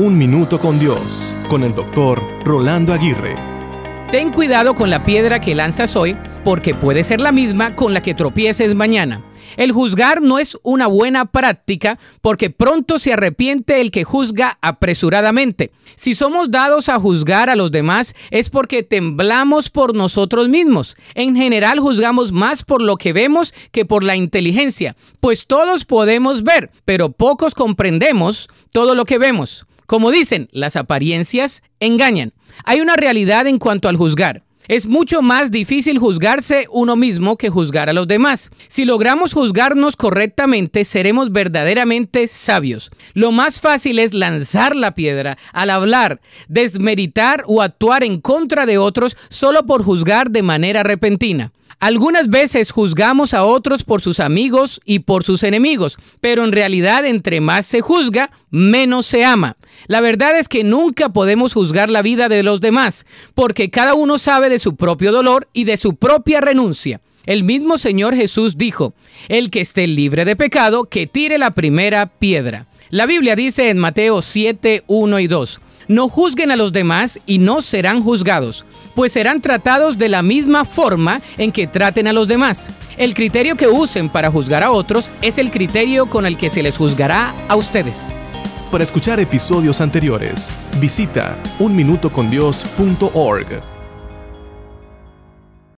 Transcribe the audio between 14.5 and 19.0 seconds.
apresuradamente. Si somos dados a juzgar a los demás es porque